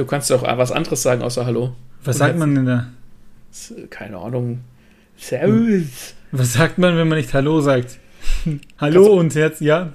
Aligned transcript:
Du 0.00 0.06
kannst 0.06 0.32
auch 0.32 0.42
was 0.42 0.72
anderes 0.72 1.02
sagen 1.02 1.20
außer 1.20 1.44
Hallo. 1.44 1.74
Was 2.04 2.16
sagt 2.16 2.38
man 2.38 2.54
denn 2.54 2.64
da? 2.64 2.86
Keine 3.90 4.16
Ahnung. 4.16 4.60
Servus. 5.18 6.14
Was 6.32 6.54
sagt 6.54 6.78
man, 6.78 6.96
wenn 6.96 7.06
man 7.06 7.18
nicht 7.18 7.34
Hallo 7.34 7.60
sagt? 7.60 7.98
Hallo 8.78 9.08
und 9.08 9.34
herzlich, 9.34 9.66
ja. 9.66 9.92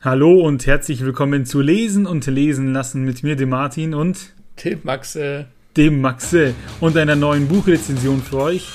Hallo 0.00 0.40
und 0.40 0.66
herzlich 0.66 1.04
willkommen 1.04 1.44
zu 1.44 1.60
Lesen 1.60 2.06
und 2.06 2.24
Lesen 2.28 2.72
lassen 2.72 3.04
mit 3.04 3.22
mir, 3.22 3.36
dem 3.36 3.50
Martin 3.50 3.92
und 3.92 4.32
dem 4.64 4.80
Maxe. 4.84 5.48
Dem 5.76 6.00
Maxe 6.00 6.54
und 6.80 6.96
einer 6.96 7.14
neuen 7.14 7.46
Buchrezension 7.46 8.22
für 8.22 8.38
euch. 8.38 8.68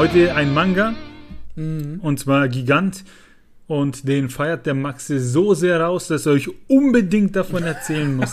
Heute 0.00 0.34
ein 0.34 0.54
Manga. 0.54 0.94
Mhm. 1.56 2.00
Und 2.00 2.18
zwar 2.18 2.48
Gigant. 2.48 3.04
Und 3.66 4.08
den 4.08 4.30
feiert 4.30 4.64
der 4.64 4.72
Maxe 4.72 5.20
so 5.20 5.52
sehr 5.52 5.78
raus, 5.78 6.08
dass 6.08 6.24
er 6.24 6.32
euch 6.32 6.48
unbedingt 6.68 7.36
davon 7.36 7.64
erzählen 7.64 8.16
muss. 8.16 8.32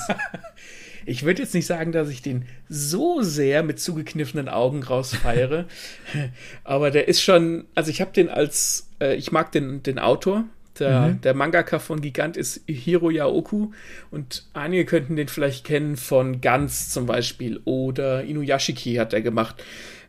ich 1.05 1.23
würde 1.23 1.41
jetzt 1.41 1.53
nicht 1.53 1.65
sagen, 1.65 1.91
dass 1.91 2.07
ich 2.07 2.21
den 2.21 2.45
so 2.69 3.21
sehr 3.21 3.63
mit 3.63 3.81
zugekniffenen 3.81 4.47
Augen 4.47 4.81
rausfeiere. 4.81 5.65
aber 6.63 6.89
der 6.89 7.09
ist 7.09 7.21
schon, 7.21 7.65
also 7.75 7.91
ich 7.91 7.99
habe 7.99 8.13
den 8.13 8.29
als, 8.29 8.87
äh, 9.01 9.15
ich 9.15 9.33
mag 9.33 9.51
den, 9.51 9.83
den 9.83 9.99
Autor. 9.99 10.45
Der, 10.79 11.01
mhm. 11.01 11.21
der 11.21 11.33
Mangaka 11.33 11.79
von 11.79 11.99
Gigant 11.99 12.37
ist 12.37 12.61
Hiro 12.67 13.09
Yaoku 13.09 13.71
und 14.09 14.45
einige 14.53 14.85
könnten 14.85 15.17
den 15.17 15.27
vielleicht 15.27 15.65
kennen 15.65 15.97
von 15.97 16.39
Guns 16.39 16.91
zum 16.91 17.07
Beispiel 17.07 17.59
oder 17.65 18.23
Inuyashiki 18.23 18.95
hat 18.95 19.11
er 19.11 19.21
gemacht. 19.21 19.61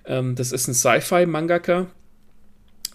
Ähm, 0.05 0.35
das 0.35 0.53
ist 0.53 0.69
ein 0.69 0.75
Sci-Fi-Mangaka 0.75 1.87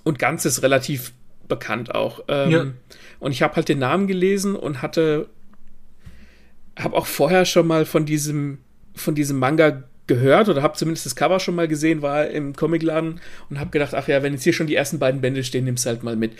und 0.04 0.20
ganz 0.20 0.46
ist 0.46 0.64
relativ 0.64 1.14
bekannt 1.48 1.94
auch. 1.94 2.24
Ähm, 2.28 2.52
ja. 2.52 2.66
Und 3.20 3.32
ich 3.32 3.42
habe 3.42 3.56
halt 3.56 3.70
den 3.70 3.80
Namen 3.80 4.08
gelesen 4.08 4.56
und 4.56 4.82
hatte, 4.82 5.30
habe 6.78 6.96
auch 6.96 7.06
vorher 7.06 7.46
schon 7.46 7.68
mal 7.68 7.86
von 7.86 8.06
diesem, 8.06 8.60
von 8.96 9.16
diesem 9.16 9.40
Manga 9.40 9.84
gehört 10.08 10.50
oder 10.50 10.62
habe 10.62 10.78
zumindest 10.78 11.06
das 11.06 11.16
Cover 11.16 11.40
schon 11.40 11.56
mal 11.56 11.68
gesehen, 11.68 12.02
war 12.02 12.28
im 12.28 12.56
Comicladen 12.56 13.22
und 13.50 13.60
habe 13.60 13.70
gedacht, 13.70 13.94
ach 13.94 14.08
ja, 14.08 14.22
wenn 14.22 14.34
jetzt 14.34 14.44
hier 14.44 14.54
schon 14.54 14.68
die 14.68 14.76
ersten 14.76 15.00
beiden 15.00 15.22
Bände 15.22 15.44
stehen, 15.44 15.64
nimm's 15.66 15.86
halt 15.86 16.04
mal 16.04 16.16
mit. 16.16 16.34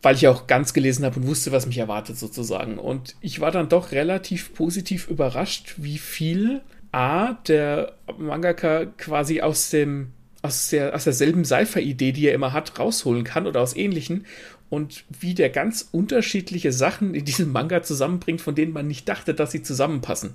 Weil 0.00 0.16
ich 0.16 0.28
auch 0.28 0.46
ganz 0.46 0.72
gelesen 0.74 1.04
habe 1.04 1.20
und 1.20 1.26
wusste, 1.26 1.52
was 1.52 1.66
mich 1.66 1.78
erwartet 1.78 2.18
sozusagen. 2.18 2.78
Und 2.78 3.16
ich 3.20 3.40
war 3.40 3.50
dann 3.50 3.68
doch 3.68 3.92
relativ 3.92 4.54
positiv 4.54 5.08
überrascht, 5.08 5.74
wie 5.78 5.98
viel 5.98 6.60
A, 6.94 7.34
der 7.48 7.94
Mangaka 8.18 8.86
quasi 8.86 9.40
aus 9.40 9.70
dem 9.70 10.12
aus, 10.42 10.68
der, 10.68 10.94
aus 10.94 11.04
derselben 11.04 11.44
Seifer-Idee, 11.44 12.12
die 12.12 12.26
er 12.26 12.34
immer 12.34 12.52
hat, 12.52 12.78
rausholen 12.78 13.24
kann 13.24 13.46
oder 13.46 13.62
aus 13.62 13.74
ähnlichen 13.74 14.26
und 14.68 15.04
wie 15.08 15.34
der 15.34 15.48
ganz 15.48 15.88
unterschiedliche 15.90 16.70
Sachen 16.70 17.14
in 17.14 17.24
diesem 17.24 17.50
Manga 17.50 17.82
zusammenbringt, 17.82 18.42
von 18.42 18.54
denen 18.54 18.72
man 18.72 18.86
nicht 18.86 19.08
dachte, 19.08 19.32
dass 19.34 19.52
sie 19.52 19.62
zusammenpassen. 19.62 20.34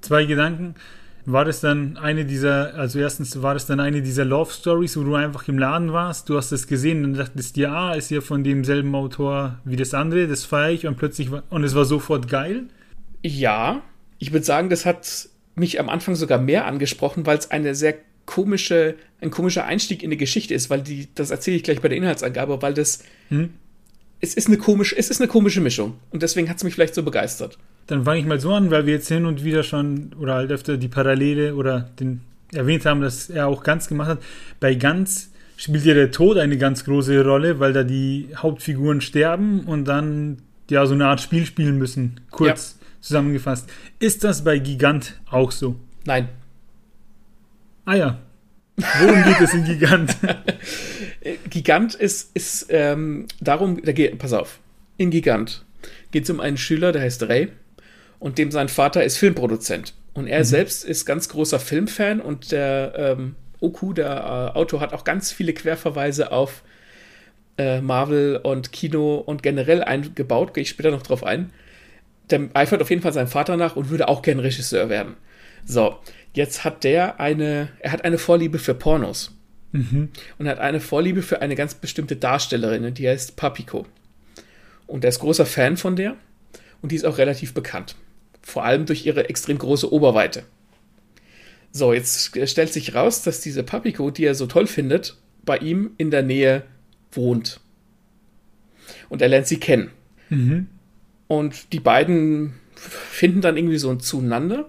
Zwei 0.00 0.24
Gedanken. 0.24 0.76
War 1.24 1.44
das 1.44 1.60
dann 1.60 1.96
eine 1.96 2.24
dieser, 2.24 2.74
also 2.76 3.00
erstens 3.00 3.42
war 3.42 3.54
das 3.54 3.66
dann 3.66 3.80
eine 3.80 4.00
dieser 4.00 4.24
Love 4.24 4.52
Stories, 4.52 4.96
wo 4.96 5.02
du 5.02 5.16
einfach 5.16 5.48
im 5.48 5.58
Laden 5.58 5.92
warst, 5.92 6.28
du 6.28 6.36
hast 6.36 6.52
es 6.52 6.68
gesehen 6.68 7.04
und 7.04 7.14
dachtest, 7.14 7.56
ja, 7.56 7.94
ist 7.94 8.10
ja 8.12 8.20
von 8.20 8.44
demselben 8.44 8.94
Autor 8.94 9.58
wie 9.64 9.74
das 9.74 9.92
andere, 9.92 10.28
das 10.28 10.44
feiere 10.44 10.70
ich 10.70 10.86
und 10.86 10.96
plötzlich 10.96 11.32
war, 11.32 11.42
und 11.50 11.64
es 11.64 11.74
war 11.74 11.84
sofort 11.84 12.28
geil? 12.28 12.68
Ja, 13.24 13.82
ich 14.20 14.32
würde 14.32 14.46
sagen, 14.46 14.70
das 14.70 14.86
hat 14.86 15.28
mich 15.56 15.80
am 15.80 15.88
Anfang 15.88 16.14
sogar 16.14 16.38
mehr 16.38 16.66
angesprochen, 16.66 17.26
weil 17.26 17.38
es 17.38 17.50
eine 17.50 17.74
sehr 17.74 17.94
komische, 18.26 18.94
ein 19.20 19.30
komischer 19.30 19.64
Einstieg 19.64 20.02
in 20.02 20.10
die 20.10 20.16
Geschichte 20.16 20.54
ist, 20.54 20.68
weil 20.70 20.82
die, 20.82 21.08
das 21.14 21.30
erzähle 21.30 21.56
ich 21.56 21.62
gleich 21.62 21.80
bei 21.80 21.88
der 21.88 21.96
Inhaltsangabe, 21.96 22.60
weil 22.60 22.74
das, 22.74 23.02
hm? 23.28 23.50
es 24.20 24.34
ist 24.34 24.48
eine 24.48 24.58
komische, 24.58 24.96
es 24.96 25.10
ist 25.10 25.20
eine 25.20 25.28
komische 25.28 25.60
Mischung 25.60 25.94
und 26.10 26.22
deswegen 26.22 26.48
hat 26.48 26.58
es 26.58 26.64
mich 26.64 26.74
vielleicht 26.74 26.94
so 26.94 27.02
begeistert. 27.02 27.58
Dann 27.86 28.04
fange 28.04 28.20
ich 28.20 28.26
mal 28.26 28.40
so 28.40 28.52
an, 28.52 28.70
weil 28.70 28.84
wir 28.84 28.94
jetzt 28.94 29.08
hin 29.08 29.24
und 29.24 29.44
wieder 29.44 29.62
schon 29.62 30.12
oder 30.20 30.34
halt 30.34 30.50
öfter 30.50 30.76
die 30.76 30.88
Parallele 30.88 31.54
oder 31.54 31.88
den 31.98 32.20
erwähnt 32.52 32.84
haben, 32.84 33.00
dass 33.00 33.30
er 33.30 33.46
auch 33.46 33.62
ganz 33.62 33.88
gemacht 33.88 34.08
hat. 34.08 34.22
Bei 34.60 34.74
ganz 34.74 35.30
spielt 35.56 35.84
ja 35.84 35.94
der 35.94 36.10
Tod 36.10 36.36
eine 36.36 36.58
ganz 36.58 36.84
große 36.84 37.24
Rolle, 37.24 37.60
weil 37.60 37.72
da 37.72 37.84
die 37.84 38.28
Hauptfiguren 38.36 39.00
sterben 39.00 39.60
und 39.60 39.86
dann 39.86 40.38
ja 40.68 40.84
so 40.84 40.94
eine 40.94 41.06
Art 41.06 41.20
Spiel 41.20 41.46
spielen 41.46 41.78
müssen. 41.78 42.20
Kurz. 42.30 42.76
Ja 42.80 42.85
zusammengefasst. 43.06 43.68
Ist 43.98 44.24
das 44.24 44.44
bei 44.44 44.58
Gigant 44.58 45.20
auch 45.30 45.52
so? 45.52 45.76
Nein. 46.04 46.28
Ah 47.84 47.94
ja. 47.94 48.18
Worum 48.76 49.24
geht 49.24 49.40
es 49.40 49.54
in 49.54 49.64
Gigant? 49.64 50.16
Gigant 51.50 51.94
ist, 51.94 52.30
ist 52.34 52.66
ähm, 52.70 53.26
darum, 53.40 53.82
da 53.82 53.92
geht, 53.92 54.18
pass 54.18 54.32
auf, 54.32 54.58
in 54.98 55.10
Gigant 55.10 55.64
geht 56.10 56.24
es 56.24 56.30
um 56.30 56.40
einen 56.40 56.56
Schüler, 56.56 56.92
der 56.92 57.02
heißt 57.02 57.22
Ray 57.24 57.48
und 58.18 58.38
dem 58.38 58.50
sein 58.50 58.68
Vater 58.68 59.04
ist 59.04 59.18
Filmproduzent. 59.18 59.94
Und 60.14 60.26
er 60.26 60.40
mhm. 60.40 60.44
selbst 60.44 60.84
ist 60.84 61.04
ganz 61.04 61.28
großer 61.28 61.60
Filmfan 61.60 62.20
und 62.20 62.52
der 62.52 62.94
ähm, 62.96 63.34
Oku, 63.60 63.92
der 63.92 64.52
äh, 64.54 64.58
Autor, 64.58 64.80
hat 64.80 64.92
auch 64.92 65.04
ganz 65.04 65.32
viele 65.32 65.52
Querverweise 65.52 66.32
auf 66.32 66.62
äh, 67.58 67.80
Marvel 67.80 68.40
und 68.42 68.72
Kino 68.72 69.16
und 69.16 69.42
generell 69.42 69.82
eingebaut, 69.82 70.54
gehe 70.54 70.62
ich 70.62 70.68
später 70.68 70.90
noch 70.90 71.02
drauf 71.02 71.24
ein 71.24 71.50
der 72.30 72.48
eifert 72.54 72.82
auf 72.82 72.90
jeden 72.90 73.02
Fall 73.02 73.12
seinem 73.12 73.28
Vater 73.28 73.56
nach 73.56 73.76
und 73.76 73.90
würde 73.90 74.08
auch 74.08 74.22
gern 74.22 74.38
Regisseur 74.38 74.88
werden. 74.88 75.14
So, 75.64 75.98
jetzt 76.32 76.64
hat 76.64 76.84
der 76.84 77.20
eine, 77.20 77.68
er 77.80 77.92
hat 77.92 78.04
eine 78.04 78.18
Vorliebe 78.18 78.58
für 78.58 78.74
Pornos. 78.74 79.32
Mhm. 79.72 80.10
Und 80.38 80.48
hat 80.48 80.58
eine 80.58 80.80
Vorliebe 80.80 81.22
für 81.22 81.42
eine 81.42 81.54
ganz 81.54 81.74
bestimmte 81.74 82.16
Darstellerin, 82.16 82.94
die 82.94 83.08
heißt 83.08 83.36
Papiko. 83.36 83.86
Und 84.86 85.04
er 85.04 85.08
ist 85.08 85.18
großer 85.18 85.46
Fan 85.46 85.76
von 85.76 85.96
der 85.96 86.16
und 86.82 86.92
die 86.92 86.96
ist 86.96 87.04
auch 87.04 87.18
relativ 87.18 87.52
bekannt. 87.52 87.96
Vor 88.42 88.64
allem 88.64 88.86
durch 88.86 89.04
ihre 89.04 89.28
extrem 89.28 89.58
große 89.58 89.92
Oberweite. 89.92 90.44
So, 91.72 91.92
jetzt 91.92 92.38
stellt 92.48 92.72
sich 92.72 92.94
raus, 92.94 93.22
dass 93.22 93.40
diese 93.40 93.62
Papiko, 93.62 94.10
die 94.10 94.24
er 94.24 94.34
so 94.34 94.46
toll 94.46 94.66
findet, 94.66 95.16
bei 95.44 95.58
ihm 95.58 95.90
in 95.98 96.10
der 96.10 96.22
Nähe 96.22 96.62
wohnt. 97.12 97.60
Und 99.08 99.20
er 99.20 99.28
lernt 99.28 99.46
sie 99.46 99.58
kennen. 99.58 99.90
Mhm. 100.30 100.68
Und 101.28 101.72
die 101.72 101.80
beiden 101.80 102.54
finden 102.76 103.40
dann 103.40 103.56
irgendwie 103.56 103.78
so 103.78 103.90
ein 103.90 104.00
Zueinander. 104.00 104.68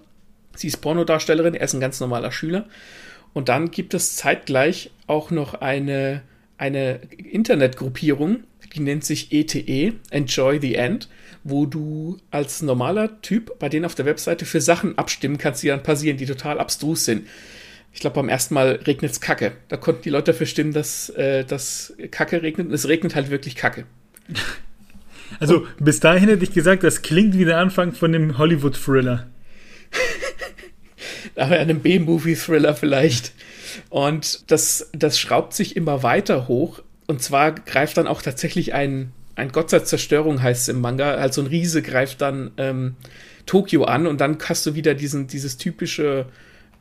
Sie 0.55 0.67
ist 0.67 0.77
Pornodarstellerin, 0.77 1.53
er 1.53 1.65
ist 1.65 1.73
ein 1.73 1.79
ganz 1.79 1.99
normaler 1.99 2.31
Schüler. 2.31 2.67
Und 3.33 3.49
dann 3.49 3.69
gibt 3.69 3.93
es 3.93 4.15
zeitgleich 4.15 4.91
auch 5.05 5.29
noch 5.29 5.53
eine, 5.53 6.23
eine 6.57 7.01
Internetgruppierung, 7.17 8.43
die 8.73 8.79
nennt 8.79 9.05
sich 9.05 9.31
ETE, 9.31 9.59
e, 9.59 9.93
Enjoy 10.09 10.59
the 10.59 10.75
End, 10.75 11.07
wo 11.43 11.65
du 11.65 12.17
als 12.31 12.61
normaler 12.61 13.21
Typ 13.21 13.59
bei 13.59 13.69
denen 13.69 13.85
auf 13.85 13.95
der 13.95 14.05
Webseite 14.05 14.45
für 14.45 14.61
Sachen 14.61 14.97
abstimmen 14.97 15.37
kannst, 15.37 15.63
die 15.63 15.67
dann 15.67 15.83
passieren, 15.83 16.17
die 16.17 16.25
total 16.25 16.59
abstrus 16.59 17.05
sind. 17.05 17.27
Ich 17.93 18.01
glaube, 18.01 18.15
beim 18.15 18.29
ersten 18.29 18.53
Mal 18.53 18.79
regnet 18.85 19.11
es 19.11 19.21
Kacke. 19.21 19.53
Da 19.69 19.77
konnten 19.77 20.03
die 20.03 20.09
Leute 20.09 20.31
dafür 20.31 20.45
stimmen, 20.45 20.73
dass, 20.73 21.09
äh, 21.09 21.45
dass 21.45 21.93
Kacke 22.11 22.41
regnet 22.41 22.67
und 22.67 22.73
es 22.73 22.87
regnet 22.87 23.15
halt 23.15 23.29
wirklich 23.29 23.55
Kacke. 23.55 23.85
Also 25.39 25.67
bis 25.79 25.99
dahin 25.99 26.29
hätte 26.29 26.43
ich 26.43 26.53
gesagt, 26.53 26.83
das 26.83 27.01
klingt 27.01 27.37
wie 27.37 27.45
der 27.45 27.57
Anfang 27.57 27.93
von 27.93 28.13
einem 28.13 28.37
Hollywood-Thriller. 28.37 29.27
Aber 31.35 31.57
einem 31.57 31.81
B-Movie-Thriller 31.81 32.75
vielleicht. 32.75 33.33
Und 33.89 34.49
das, 34.51 34.89
das 34.93 35.19
schraubt 35.19 35.53
sich 35.53 35.75
immer 35.75 36.03
weiter 36.03 36.47
hoch. 36.47 36.81
Und 37.05 37.21
zwar 37.21 37.53
greift 37.53 37.97
dann 37.97 38.07
auch 38.07 38.21
tatsächlich 38.21 38.73
ein, 38.73 39.11
ein 39.35 39.51
Gott 39.51 39.69
sei 39.69 39.79
Zerstörung 39.79 40.41
heißt 40.41 40.63
es 40.63 40.67
im 40.69 40.81
Manga. 40.81 41.11
Also 41.11 41.41
ein 41.41 41.47
Riese 41.47 41.81
greift 41.81 42.21
dann 42.21 42.51
ähm, 42.57 42.95
Tokio 43.45 43.83
an 43.83 44.07
und 44.07 44.19
dann 44.19 44.37
hast 44.43 44.65
du 44.65 44.75
wieder 44.75 44.93
diesen, 44.93 45.27
dieses 45.27 45.57
typische 45.57 46.25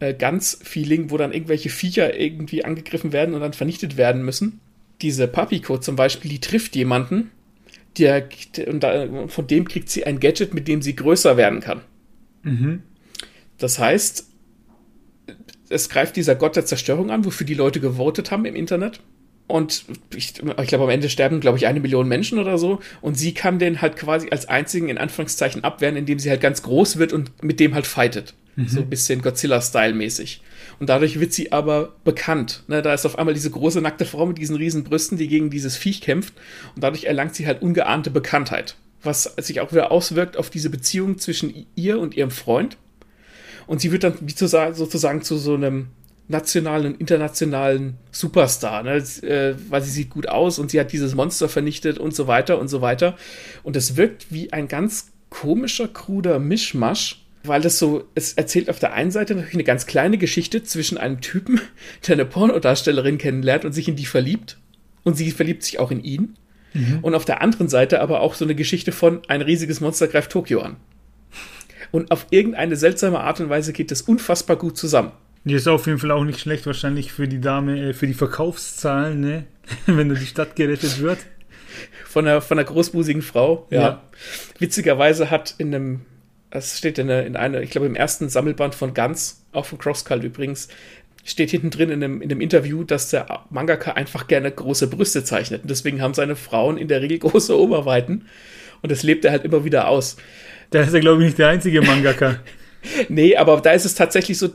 äh, 0.00 0.14
Ganz-Feeling, 0.14 1.10
wo 1.10 1.16
dann 1.16 1.32
irgendwelche 1.32 1.68
Viecher 1.68 2.18
irgendwie 2.18 2.64
angegriffen 2.64 3.12
werden 3.12 3.34
und 3.34 3.40
dann 3.42 3.52
vernichtet 3.52 3.96
werden 3.96 4.24
müssen. 4.24 4.60
Diese 5.02 5.28
Papiko 5.28 5.78
zum 5.78 5.96
Beispiel, 5.96 6.30
die 6.30 6.40
trifft 6.40 6.74
jemanden 6.74 7.30
der, 7.98 8.28
und 8.66 8.82
da, 8.82 9.26
von 9.28 9.46
dem 9.46 9.66
kriegt 9.66 9.88
sie 9.88 10.04
ein 10.04 10.20
Gadget, 10.20 10.54
mit 10.54 10.68
dem 10.68 10.82
sie 10.82 10.96
größer 10.96 11.36
werden 11.36 11.60
kann. 11.60 11.80
Mhm. 12.42 12.82
Das 13.58 13.78
heißt, 13.78 14.26
es 15.68 15.88
greift 15.88 16.16
dieser 16.16 16.34
Gott 16.34 16.56
der 16.56 16.66
Zerstörung 16.66 17.10
an, 17.10 17.24
wofür 17.24 17.46
die 17.46 17.54
Leute 17.54 17.80
gewotet 17.80 18.30
haben 18.30 18.44
im 18.44 18.54
Internet. 18.54 19.00
Und 19.48 19.84
ich, 20.14 20.34
ich 20.40 20.68
glaube, 20.68 20.84
am 20.84 20.90
Ende 20.90 21.08
sterben, 21.08 21.40
glaube 21.40 21.58
ich, 21.58 21.66
eine 21.66 21.78
Million 21.80 22.08
Menschen 22.08 22.38
oder 22.38 22.58
so. 22.58 22.80
Und 23.00 23.16
sie 23.16 23.32
kann 23.32 23.58
den 23.58 23.80
halt 23.80 23.96
quasi 23.96 24.28
als 24.30 24.48
einzigen 24.48 24.88
in 24.88 24.98
Anführungszeichen 24.98 25.62
abwehren, 25.62 25.96
indem 25.96 26.18
sie 26.18 26.30
halt 26.30 26.40
ganz 26.40 26.62
groß 26.62 26.98
wird 26.98 27.12
und 27.12 27.42
mit 27.42 27.60
dem 27.60 27.74
halt 27.74 27.86
fightet. 27.86 28.34
Mhm. 28.56 28.68
So 28.68 28.80
ein 28.80 28.90
bisschen 28.90 29.22
Godzilla-Style-mäßig. 29.22 30.40
Und 30.78 30.88
dadurch 30.88 31.20
wird 31.20 31.32
sie 31.32 31.52
aber 31.52 31.94
bekannt. 32.04 32.62
Ne, 32.68 32.82
da 32.82 32.92
ist 32.92 33.06
auf 33.06 33.18
einmal 33.18 33.34
diese 33.34 33.50
große 33.50 33.80
nackte 33.80 34.04
Frau 34.04 34.26
mit 34.26 34.38
diesen 34.38 34.56
riesen 34.56 34.84
Brüsten, 34.84 35.16
die 35.16 35.28
gegen 35.28 35.50
dieses 35.50 35.76
Viech 35.76 36.00
kämpft. 36.00 36.34
Und 36.74 36.84
dadurch 36.84 37.04
erlangt 37.04 37.34
sie 37.34 37.46
halt 37.46 37.62
ungeahnte 37.62 38.10
Bekanntheit. 38.10 38.76
Was 39.02 39.24
sich 39.38 39.60
auch 39.60 39.72
wieder 39.72 39.90
auswirkt 39.90 40.36
auf 40.36 40.50
diese 40.50 40.70
Beziehung 40.70 41.18
zwischen 41.18 41.66
ihr 41.74 41.98
und 41.98 42.16
ihrem 42.16 42.30
Freund. 42.30 42.76
Und 43.66 43.80
sie 43.80 43.92
wird 43.92 44.04
dann 44.04 44.14
wie 44.20 44.34
zu, 44.34 44.46
sozusagen 44.46 45.22
zu 45.22 45.36
so 45.36 45.54
einem 45.54 45.88
nationalen 46.28 46.86
und 46.86 47.00
internationalen 47.00 47.98
Superstar, 48.10 48.82
ne? 48.82 48.96
äh, 48.96 49.54
weil 49.68 49.82
sie 49.82 49.90
sieht 49.90 50.10
gut 50.10 50.28
aus 50.28 50.58
und 50.58 50.70
sie 50.70 50.80
hat 50.80 50.92
dieses 50.92 51.14
Monster 51.14 51.48
vernichtet 51.48 51.98
und 51.98 52.14
so 52.14 52.26
weiter 52.26 52.58
und 52.58 52.68
so 52.68 52.80
weiter. 52.80 53.16
Und 53.62 53.76
es 53.76 53.96
wirkt 53.96 54.32
wie 54.32 54.52
ein 54.52 54.66
ganz 54.66 55.12
komischer, 55.30 55.88
kruder 55.88 56.38
Mischmasch, 56.38 57.25
weil 57.48 57.60
das 57.60 57.78
so, 57.78 58.04
es 58.14 58.34
erzählt 58.34 58.70
auf 58.70 58.78
der 58.78 58.92
einen 58.92 59.10
Seite 59.10 59.34
natürlich 59.34 59.54
eine 59.54 59.64
ganz 59.64 59.86
kleine 59.86 60.18
Geschichte 60.18 60.62
zwischen 60.62 60.98
einem 60.98 61.20
Typen, 61.20 61.60
der 62.06 62.14
eine 62.14 62.24
Pornodarstellerin 62.24 63.18
kennenlernt 63.18 63.64
und 63.64 63.72
sich 63.72 63.88
in 63.88 63.96
die 63.96 64.06
verliebt. 64.06 64.58
Und 65.04 65.16
sie 65.16 65.30
verliebt 65.30 65.62
sich 65.62 65.78
auch 65.78 65.90
in 65.90 66.02
ihn. 66.02 66.36
Mhm. 66.74 66.98
Und 67.02 67.14
auf 67.14 67.24
der 67.24 67.40
anderen 67.42 67.68
Seite 67.68 68.00
aber 68.00 68.20
auch 68.20 68.34
so 68.34 68.44
eine 68.44 68.54
Geschichte 68.54 68.92
von 68.92 69.22
ein 69.28 69.40
riesiges 69.40 69.80
Monster 69.80 70.08
greift 70.08 70.32
Tokio 70.32 70.60
an. 70.60 70.76
Und 71.92 72.10
auf 72.10 72.26
irgendeine 72.30 72.76
seltsame 72.76 73.20
Art 73.20 73.40
und 73.40 73.48
Weise 73.48 73.72
geht 73.72 73.90
das 73.90 74.02
unfassbar 74.02 74.56
gut 74.56 74.76
zusammen. 74.76 75.12
Die 75.44 75.54
ist 75.54 75.68
auf 75.68 75.86
jeden 75.86 76.00
Fall 76.00 76.10
auch 76.10 76.24
nicht 76.24 76.40
schlecht, 76.40 76.66
wahrscheinlich 76.66 77.12
für 77.12 77.28
die 77.28 77.40
Dame, 77.40 77.90
äh, 77.90 77.92
für 77.92 78.08
die 78.08 78.14
Verkaufszahlen, 78.14 79.20
ne? 79.20 79.44
wenn 79.86 80.12
die 80.12 80.26
Stadt 80.26 80.56
gerettet 80.56 81.00
wird. 81.00 81.18
Von 82.04 82.26
einer, 82.26 82.40
von 82.40 82.58
einer 82.58 82.66
großbusigen 82.66 83.22
Frau, 83.22 83.66
ja. 83.70 83.80
ja. 83.80 84.02
Witzigerweise 84.58 85.30
hat 85.30 85.54
in 85.58 85.74
einem, 85.74 86.00
das 86.56 86.78
steht 86.78 86.98
in, 86.98 87.10
einer, 87.10 87.24
in 87.24 87.36
einer, 87.36 87.60
ich 87.60 87.70
glaube 87.70 87.86
im 87.86 87.94
ersten 87.94 88.28
Sammelband 88.28 88.74
von 88.74 88.94
Ganz, 88.94 89.44
auch 89.52 89.66
von 89.66 89.78
Crosscult 89.78 90.24
übrigens, 90.24 90.68
steht 91.24 91.50
hinten 91.50 91.70
drin 91.70 91.90
in 91.90 92.02
einem, 92.02 92.22
in 92.22 92.30
einem 92.30 92.40
Interview, 92.40 92.84
dass 92.84 93.10
der 93.10 93.44
Mangaka 93.50 93.92
einfach 93.92 94.26
gerne 94.26 94.50
große 94.50 94.86
Brüste 94.88 95.24
zeichnet. 95.24 95.62
Und 95.62 95.70
deswegen 95.70 96.00
haben 96.00 96.14
seine 96.14 96.36
Frauen 96.36 96.78
in 96.78 96.88
der 96.88 97.02
Regel 97.02 97.18
große 97.20 97.58
Oberweiten. 97.58 98.26
Und 98.82 98.92
das 98.92 99.02
lebt 99.02 99.24
er 99.24 99.32
halt 99.32 99.44
immer 99.44 99.64
wieder 99.64 99.88
aus. 99.88 100.16
Da 100.70 100.82
ist 100.82 100.94
er, 100.94 101.00
glaube 101.00 101.22
ich, 101.22 101.28
nicht 101.28 101.38
der 101.38 101.48
einzige 101.48 101.82
Mangaka. 101.82 102.40
nee, 103.08 103.36
aber 103.36 103.60
da 103.60 103.72
ist 103.72 103.84
es 103.84 103.94
tatsächlich 103.94 104.38
so, 104.38 104.50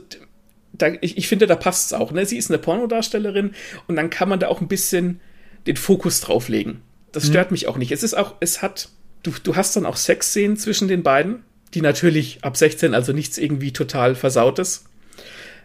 da, 0.72 0.88
ich, 1.00 1.18
ich 1.18 1.28
finde, 1.28 1.46
da 1.46 1.56
passt 1.56 1.86
es 1.86 1.92
auch. 1.92 2.10
Ne? 2.10 2.26
Sie 2.26 2.38
ist 2.38 2.50
eine 2.50 2.58
Pornodarstellerin 2.58 3.52
und 3.86 3.96
dann 3.96 4.10
kann 4.10 4.28
man 4.28 4.40
da 4.40 4.48
auch 4.48 4.60
ein 4.60 4.68
bisschen 4.68 5.20
den 5.66 5.76
Fokus 5.76 6.20
drauflegen. 6.20 6.80
Das 7.12 7.26
stört 7.26 7.50
mhm. 7.50 7.54
mich 7.54 7.68
auch 7.68 7.76
nicht. 7.76 7.92
Es 7.92 8.02
ist 8.02 8.14
auch, 8.14 8.36
es 8.40 8.62
hat, 8.62 8.88
du, 9.22 9.32
du 9.42 9.54
hast 9.56 9.76
dann 9.76 9.86
auch 9.86 9.96
Sexszenen 9.96 10.56
zwischen 10.56 10.88
den 10.88 11.02
beiden, 11.02 11.44
die 11.74 11.80
natürlich 11.80 12.38
ab 12.42 12.56
16, 12.56 12.94
also 12.94 13.12
nichts 13.12 13.38
irgendwie 13.38 13.72
total 13.72 14.14
Versautes, 14.14 14.84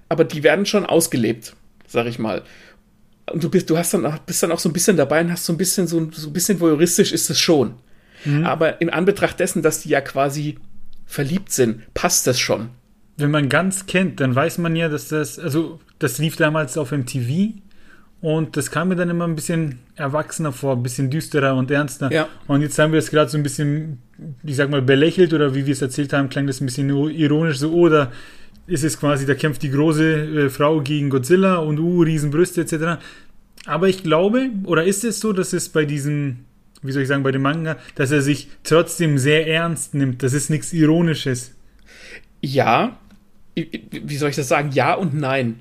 aber 0.09 0.24
die 0.24 0.44
werden 0.44 0.65
schon 0.65 0.86
ausgelebt, 0.86 1.56
sag 1.88 2.07
ich 2.07 2.19
mal. 2.19 2.44
Und 3.31 3.44
du 3.44 3.50
bist, 3.50 3.69
du 3.69 3.77
hast 3.77 3.94
dann 3.94 4.06
auch, 4.06 4.18
bist 4.19 4.42
dann 4.42 4.51
auch 4.51 4.59
so 4.59 4.69
ein 4.69 4.74
bisschen 4.74 4.95
dabei 4.95 5.21
und 5.21 5.31
hast 5.31 5.45
so 5.45 5.54
ein 5.54 5.57
bisschen, 5.57 5.88
so, 5.88 6.09
so 6.12 6.30
ein 6.30 6.33
bisschen 6.33 6.59
voyeuristisch 6.59 7.12
ist 7.12 7.30
es 7.30 7.39
schon. 7.39 7.75
Mhm. 8.24 8.45
Aber 8.45 8.80
in 8.80 8.89
Anbetracht 8.89 9.39
dessen, 9.39 9.62
dass 9.62 9.81
die 9.81 9.89
ja 9.89 10.01
quasi 10.01 10.57
verliebt 11.06 11.51
sind, 11.51 11.94
passt 11.94 12.25
das 12.25 12.39
schon 12.39 12.69
wenn 13.18 13.31
man 13.31 13.50
ganz 13.50 13.88
kennt, 13.88 14.19
dann 14.19 14.36
weiß 14.36 14.60
man 14.60 14.75
ja, 14.75 14.89
dass 14.89 15.10
das, 15.10 15.39
also 15.39 15.80
das 16.00 16.19
lief 16.19 16.36
damals 16.36 16.77
auf 16.77 16.92
MTV 16.92 17.53
und 18.21 18.57
das 18.57 18.71
kam 18.71 18.89
mir 18.89 18.95
dann 18.95 19.09
immer 19.09 19.25
ein 19.25 19.35
bisschen 19.35 19.79
erwachsener 19.95 20.51
vor, 20.51 20.73
ein 20.73 20.83
bisschen 20.83 21.09
düsterer 21.09 21.55
und 21.55 21.69
ernster. 21.69 22.11
Ja. 22.11 22.27
Und 22.47 22.61
jetzt 22.61 22.79
haben 22.79 22.91
wir 22.91 22.99
es 22.99 23.11
gerade 23.11 23.29
so 23.29 23.37
ein 23.37 23.43
bisschen, 23.43 24.01
ich 24.43 24.55
sag 24.55 24.69
mal, 24.69 24.81
belächelt 24.81 25.33
oder 25.33 25.53
wie 25.53 25.65
wir 25.65 25.73
es 25.73 25.81
erzählt 25.81 26.13
haben, 26.13 26.29
klang 26.29 26.47
das 26.47 26.59
ein 26.59 26.65
bisschen 26.65 26.89
ironisch 26.89 27.59
so, 27.59 27.71
oder 27.71 28.11
ist 28.65 28.83
es 28.83 28.99
quasi, 28.99 29.25
da 29.25 29.35
kämpft 29.35 29.61
die 29.63 29.69
große 29.69 30.45
äh, 30.45 30.49
Frau 30.49 30.81
gegen 30.81 31.09
Godzilla 31.09 31.57
und 31.57 31.79
uh, 31.79 32.01
Riesenbrüste 32.01 32.61
etc. 32.61 33.01
Aber 33.65 33.87
ich 33.87 34.03
glaube, 34.03 34.49
oder 34.65 34.83
ist 34.83 35.03
es 35.03 35.19
so, 35.19 35.31
dass 35.31 35.53
es 35.53 35.69
bei 35.69 35.85
diesem, 35.85 36.45
wie 36.81 36.91
soll 36.91 37.03
ich 37.03 37.07
sagen, 37.07 37.23
bei 37.23 37.31
dem 37.31 37.43
Manga, 37.43 37.77
dass 37.95 38.11
er 38.11 38.21
sich 38.21 38.49
trotzdem 38.63 39.17
sehr 39.19 39.47
ernst 39.47 39.93
nimmt, 39.93 40.23
das 40.23 40.33
ist 40.33 40.49
nichts 40.49 40.73
Ironisches. 40.73 41.53
Ja, 42.41 42.97
wie 43.55 44.17
soll 44.17 44.31
ich 44.31 44.35
das 44.35 44.47
sagen, 44.47 44.71
ja 44.71 44.95
und 44.95 45.13
nein. 45.13 45.59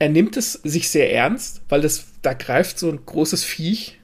Er 0.00 0.08
nimmt 0.08 0.36
es 0.36 0.54
sich 0.54 0.88
sehr 0.88 1.12
ernst, 1.12 1.60
weil 1.68 1.82
das, 1.82 2.06
da 2.22 2.32
greift 2.32 2.78
so 2.78 2.90
ein 2.90 3.04
großes 3.04 3.44
Viech 3.44 3.98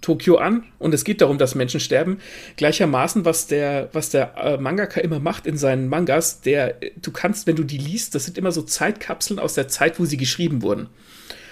Tokio 0.00 0.38
an 0.38 0.64
und 0.80 0.92
es 0.94 1.04
geht 1.04 1.20
darum, 1.20 1.38
dass 1.38 1.54
Menschen 1.54 1.78
sterben. 1.78 2.18
Gleichermaßen, 2.56 3.24
was 3.24 3.46
der, 3.46 3.88
was 3.92 4.10
der 4.10 4.34
äh, 4.36 4.56
Mangaka 4.56 5.00
immer 5.00 5.20
macht 5.20 5.46
in 5.46 5.56
seinen 5.56 5.88
Mangas, 5.88 6.40
der, 6.40 6.74
du 7.00 7.12
kannst, 7.12 7.46
wenn 7.46 7.54
du 7.54 7.62
die 7.62 7.78
liest, 7.78 8.14
das 8.16 8.24
sind 8.24 8.36
immer 8.36 8.50
so 8.50 8.62
Zeitkapseln 8.62 9.38
aus 9.38 9.54
der 9.54 9.68
Zeit, 9.68 10.00
wo 10.00 10.04
sie 10.04 10.16
geschrieben 10.16 10.62
wurden. 10.62 10.88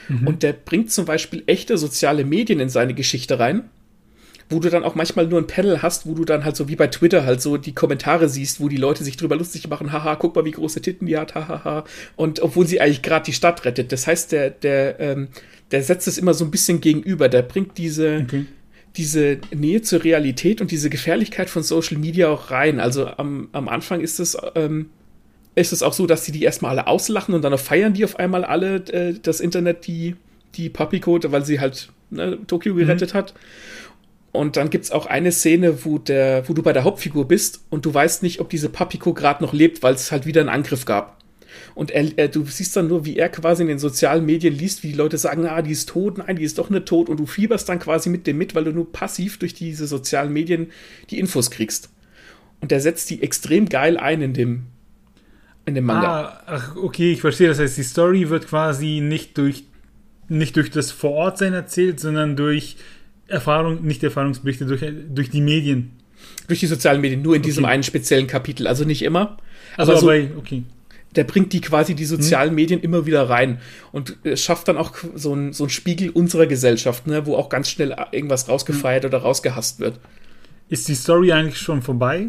Mhm. 0.08 0.26
Und 0.26 0.42
der 0.42 0.54
bringt 0.54 0.90
zum 0.90 1.04
Beispiel 1.04 1.44
echte 1.46 1.78
soziale 1.78 2.24
Medien 2.24 2.58
in 2.58 2.70
seine 2.70 2.94
Geschichte 2.94 3.38
rein 3.38 3.70
wo 4.50 4.58
du 4.58 4.68
dann 4.68 4.82
auch 4.82 4.96
manchmal 4.96 5.28
nur 5.28 5.40
ein 5.40 5.46
Panel 5.46 5.80
hast, 5.80 6.06
wo 6.06 6.14
du 6.14 6.24
dann 6.24 6.44
halt 6.44 6.56
so 6.56 6.68
wie 6.68 6.74
bei 6.74 6.88
Twitter 6.88 7.24
halt 7.24 7.40
so 7.40 7.56
die 7.56 7.72
Kommentare 7.72 8.28
siehst, 8.28 8.60
wo 8.60 8.68
die 8.68 8.76
Leute 8.76 9.04
sich 9.04 9.16
drüber 9.16 9.36
lustig 9.36 9.68
machen, 9.68 9.92
haha, 9.92 10.16
guck 10.16 10.34
mal, 10.34 10.44
wie 10.44 10.50
große 10.50 10.82
Titten 10.82 11.06
die 11.06 11.16
hat, 11.16 11.36
hahaha. 11.36 11.84
Und 12.16 12.40
obwohl 12.40 12.66
sie 12.66 12.80
eigentlich 12.80 13.02
gerade 13.02 13.24
die 13.24 13.32
Stadt 13.32 13.64
rettet. 13.64 13.92
Das 13.92 14.08
heißt, 14.08 14.32
der, 14.32 14.50
der, 14.50 14.98
ähm, 14.98 15.28
der 15.70 15.84
setzt 15.84 16.08
es 16.08 16.18
immer 16.18 16.34
so 16.34 16.44
ein 16.44 16.50
bisschen 16.50 16.80
gegenüber. 16.80 17.28
Der 17.28 17.42
bringt 17.42 17.78
diese, 17.78 18.24
okay. 18.24 18.46
diese 18.96 19.38
Nähe 19.54 19.82
zur 19.82 20.02
Realität 20.02 20.60
und 20.60 20.72
diese 20.72 20.90
Gefährlichkeit 20.90 21.48
von 21.48 21.62
Social 21.62 21.96
Media 21.98 22.28
auch 22.28 22.50
rein. 22.50 22.80
Also 22.80 23.06
am, 23.06 23.48
am 23.52 23.68
Anfang 23.68 24.00
ist 24.00 24.18
es, 24.18 24.36
ähm, 24.56 24.90
ist 25.54 25.72
es 25.72 25.84
auch 25.84 25.92
so, 25.92 26.08
dass 26.08 26.24
sie 26.24 26.32
die 26.32 26.42
erstmal 26.42 26.72
alle 26.72 26.88
auslachen 26.88 27.34
und 27.34 27.42
dann 27.42 27.56
feiern 27.56 27.94
die 27.94 28.04
auf 28.04 28.18
einmal 28.18 28.44
alle 28.44 28.76
äh, 28.92 29.14
das 29.22 29.38
Internet, 29.38 29.86
die, 29.86 30.16
die 30.56 30.70
Puppy-Code, 30.70 31.30
weil 31.30 31.44
sie 31.44 31.60
halt 31.60 31.90
ne, 32.10 32.38
Tokio 32.48 32.74
gerettet 32.74 33.14
mhm. 33.14 33.18
hat. 33.18 33.34
Und 34.32 34.56
dann 34.56 34.70
gibt 34.70 34.84
es 34.84 34.90
auch 34.92 35.06
eine 35.06 35.32
Szene, 35.32 35.84
wo, 35.84 35.98
der, 35.98 36.48
wo 36.48 36.52
du 36.52 36.62
bei 36.62 36.72
der 36.72 36.84
Hauptfigur 36.84 37.26
bist 37.26 37.64
und 37.68 37.84
du 37.84 37.92
weißt 37.92 38.22
nicht, 38.22 38.40
ob 38.40 38.48
diese 38.48 38.68
Papiko 38.68 39.12
gerade 39.12 39.42
noch 39.42 39.52
lebt, 39.52 39.82
weil 39.82 39.94
es 39.94 40.12
halt 40.12 40.24
wieder 40.24 40.40
einen 40.40 40.48
Angriff 40.48 40.84
gab. 40.84 41.20
Und 41.74 41.90
er, 41.90 42.06
er, 42.16 42.28
du 42.28 42.44
siehst 42.44 42.76
dann 42.76 42.86
nur, 42.86 43.04
wie 43.04 43.16
er 43.16 43.28
quasi 43.28 43.62
in 43.62 43.68
den 43.68 43.78
sozialen 43.78 44.24
Medien 44.24 44.54
liest, 44.54 44.82
wie 44.82 44.88
die 44.88 44.96
Leute 44.96 45.18
sagen, 45.18 45.46
ah, 45.46 45.62
die 45.62 45.72
ist 45.72 45.88
tot, 45.88 46.18
nein, 46.18 46.36
die 46.36 46.44
ist 46.44 46.58
doch 46.58 46.70
nicht 46.70 46.86
tot. 46.86 47.08
Und 47.08 47.18
du 47.18 47.26
fieberst 47.26 47.68
dann 47.68 47.80
quasi 47.80 48.08
mit 48.08 48.26
dem 48.26 48.38
mit, 48.38 48.54
weil 48.54 48.64
du 48.64 48.72
nur 48.72 48.92
passiv 48.92 49.38
durch 49.38 49.54
diese 49.54 49.86
sozialen 49.86 50.32
Medien 50.32 50.70
die 51.10 51.18
Infos 51.18 51.50
kriegst. 51.50 51.90
Und 52.60 52.70
der 52.70 52.80
setzt 52.80 53.10
die 53.10 53.22
extrem 53.22 53.68
geil 53.68 53.96
ein 53.96 54.22
in 54.22 54.34
dem, 54.34 54.66
in 55.64 55.74
dem 55.74 55.84
Manga. 55.84 56.24
Ah, 56.24 56.42
ach, 56.46 56.76
okay, 56.76 57.12
ich 57.12 57.20
verstehe. 57.20 57.48
Das 57.48 57.58
heißt, 57.58 57.78
die 57.78 57.82
Story 57.82 58.28
wird 58.28 58.46
quasi 58.46 59.00
nicht 59.00 59.38
durch, 59.38 59.64
nicht 60.28 60.56
durch 60.56 60.70
das 60.70 60.92
Vorortsein 60.92 61.54
erzählt, 61.54 61.98
sondern 61.98 62.36
durch 62.36 62.76
Erfahrung, 63.30 63.84
nicht 63.84 64.02
Erfahrungsberichte, 64.02 64.66
durch, 64.66 64.82
durch 65.08 65.30
die 65.30 65.40
Medien. 65.40 65.92
Durch 66.48 66.60
die 66.60 66.66
sozialen 66.66 67.00
Medien, 67.00 67.22
nur 67.22 67.34
in 67.34 67.40
okay. 67.40 67.48
diesem 67.48 67.64
einen 67.64 67.82
speziellen 67.82 68.26
Kapitel. 68.26 68.66
Also 68.66 68.84
nicht 68.84 69.02
immer. 69.02 69.38
Also 69.76 69.92
aber, 69.92 70.00
so, 70.00 70.10
okay. 70.36 70.64
Der 71.16 71.24
bringt 71.24 71.52
die 71.52 71.60
quasi 71.60 71.94
die 71.94 72.04
sozialen 72.04 72.50
hm. 72.50 72.54
Medien 72.54 72.80
immer 72.80 73.06
wieder 73.06 73.28
rein 73.28 73.58
und 73.90 74.16
schafft 74.34 74.68
dann 74.68 74.76
auch 74.76 74.94
so 75.14 75.32
einen 75.32 75.52
so 75.52 75.68
Spiegel 75.68 76.10
unserer 76.10 76.46
Gesellschaft, 76.46 77.06
ne, 77.06 77.26
wo 77.26 77.36
auch 77.36 77.48
ganz 77.48 77.68
schnell 77.68 77.96
irgendwas 78.12 78.48
rausgefeiert 78.48 79.04
hm. 79.04 79.10
oder 79.10 79.18
rausgehasst 79.18 79.80
wird. 79.80 79.98
Ist 80.68 80.88
die 80.88 80.94
Story 80.94 81.32
eigentlich 81.32 81.58
schon 81.58 81.82
vorbei? 81.82 82.28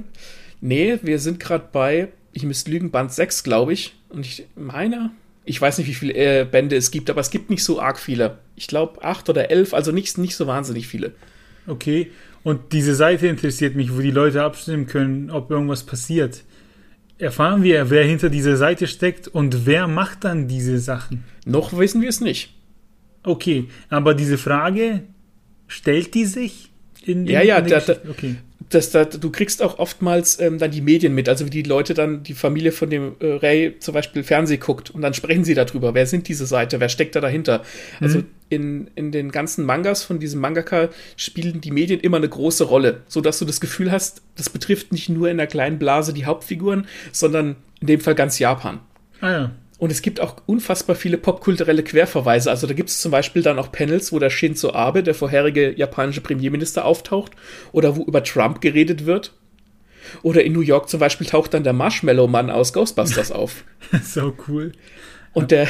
Nee, 0.61 0.99
wir 1.03 1.19
sind 1.19 1.39
gerade 1.39 1.65
bei, 1.71 2.09
ich 2.33 2.43
müsste 2.43 2.71
lügen, 2.71 2.91
Band 2.91 3.11
6, 3.11 3.43
glaube 3.43 3.73
ich. 3.73 3.93
Und 4.09 4.25
ich 4.25 4.45
meine, 4.55 5.11
ich 5.43 5.59
weiß 5.59 5.77
nicht, 5.77 5.87
wie 5.87 5.93
viele 5.93 6.13
äh, 6.13 6.45
Bände 6.45 6.75
es 6.75 6.91
gibt, 6.91 7.09
aber 7.09 7.21
es 7.21 7.31
gibt 7.31 7.49
nicht 7.49 7.63
so 7.63 7.79
arg 7.79 7.99
viele. 7.99 8.39
Ich 8.55 8.67
glaube 8.67 9.03
acht 9.03 9.29
oder 9.29 9.49
elf, 9.49 9.73
also 9.73 9.91
nicht, 9.91 10.17
nicht 10.17 10.35
so 10.35 10.47
wahnsinnig 10.47 10.87
viele. 10.87 11.13
Okay, 11.67 12.11
und 12.43 12.73
diese 12.73 12.95
Seite 12.95 13.27
interessiert 13.27 13.75
mich, 13.75 13.95
wo 13.95 13.99
die 13.99 14.11
Leute 14.11 14.43
abstimmen 14.43 14.87
können, 14.87 15.29
ob 15.29 15.51
irgendwas 15.51 15.83
passiert. 15.83 16.43
Erfahren 17.17 17.63
wir, 17.63 17.89
wer 17.89 18.03
hinter 18.03 18.29
dieser 18.29 18.57
Seite 18.57 18.87
steckt 18.87 19.27
und 19.27 19.65
wer 19.65 19.87
macht 19.87 20.23
dann 20.23 20.47
diese 20.47 20.79
Sachen? 20.79 21.23
Noch 21.45 21.77
wissen 21.77 22.01
wir 22.01 22.09
es 22.09 22.21
nicht. 22.21 22.55
Okay, 23.23 23.67
aber 23.89 24.15
diese 24.15 24.39
Frage, 24.39 25.03
stellt 25.67 26.15
die 26.15 26.25
sich? 26.25 26.71
In 27.03 27.25
den, 27.25 27.33
ja, 27.33 27.41
ja, 27.41 27.61
da, 27.61 27.79
da, 27.79 27.95
okay 28.09 28.37
das, 28.69 28.91
da, 28.91 29.05
du 29.05 29.31
kriegst 29.31 29.61
auch 29.61 29.79
oftmals 29.79 30.39
ähm, 30.39 30.57
dann 30.59 30.71
die 30.71 30.81
Medien 30.81 31.15
mit, 31.15 31.27
also 31.27 31.45
wie 31.45 31.49
die 31.49 31.63
Leute 31.63 31.93
dann, 31.93 32.23
die 32.23 32.33
Familie 32.33 32.71
von 32.71 32.89
dem 32.89 33.15
äh, 33.19 33.33
Ray 33.33 33.79
zum 33.79 33.93
Beispiel 33.93 34.23
Fernseh 34.23 34.57
guckt 34.57 34.89
und 34.89 35.01
dann 35.01 35.13
sprechen 35.13 35.43
sie 35.43 35.53
darüber, 35.53 35.93
wer 35.93 36.05
sind 36.05 36.27
diese 36.27 36.45
Seite, 36.45 36.79
wer 36.79 36.89
steckt 36.89 37.15
da 37.15 37.21
dahinter. 37.21 37.59
Mhm. 37.99 38.05
Also 38.05 38.23
in, 38.49 38.91
in 38.95 39.11
den 39.11 39.31
ganzen 39.31 39.65
Mangas 39.65 40.03
von 40.03 40.19
diesem 40.19 40.41
Mangaka 40.41 40.89
spielen 41.15 41.61
die 41.61 41.71
Medien 41.71 41.99
immer 41.99 42.17
eine 42.17 42.29
große 42.29 42.65
Rolle, 42.65 43.01
sodass 43.07 43.39
du 43.39 43.45
das 43.45 43.61
Gefühl 43.61 43.91
hast, 43.91 44.21
das 44.35 44.49
betrifft 44.49 44.91
nicht 44.91 45.09
nur 45.09 45.29
in 45.29 45.37
der 45.37 45.47
kleinen 45.47 45.79
Blase 45.79 46.13
die 46.13 46.25
Hauptfiguren, 46.25 46.87
sondern 47.11 47.55
in 47.79 47.87
dem 47.87 47.99
Fall 47.99 48.15
ganz 48.15 48.39
Japan. 48.39 48.79
Ah 49.21 49.31
ja. 49.31 49.51
Und 49.81 49.91
es 49.91 50.03
gibt 50.03 50.19
auch 50.19 50.35
unfassbar 50.45 50.95
viele 50.95 51.17
popkulturelle 51.17 51.81
Querverweise. 51.81 52.51
Also 52.51 52.67
da 52.67 52.75
gibt 52.75 52.89
es 52.89 53.01
zum 53.01 53.11
Beispiel 53.11 53.41
dann 53.41 53.57
auch 53.57 53.71
Panels, 53.71 54.13
wo 54.13 54.19
der 54.19 54.29
Shinzo 54.29 54.73
Abe, 54.73 55.01
der 55.01 55.15
vorherige 55.15 55.75
japanische 55.75 56.21
Premierminister, 56.21 56.85
auftaucht 56.85 57.31
oder 57.71 57.95
wo 57.95 58.03
über 58.03 58.23
Trump 58.23 58.61
geredet 58.61 59.07
wird. 59.07 59.33
Oder 60.21 60.43
in 60.43 60.53
New 60.53 60.61
York 60.61 60.87
zum 60.87 60.99
Beispiel 60.99 61.25
taucht 61.25 61.55
dann 61.55 61.63
der 61.63 61.73
Marshmallow-Mann 61.73 62.51
aus 62.51 62.73
Ghostbusters 62.73 63.31
auf. 63.31 63.63
so 64.03 64.35
cool. 64.47 64.71
Und 65.33 65.49
der, 65.49 65.67